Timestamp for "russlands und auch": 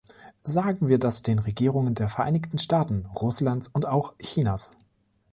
3.15-4.17